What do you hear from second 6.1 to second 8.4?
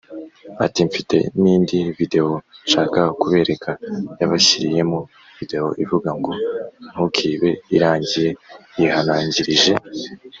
ngo Ntukibe Irangiye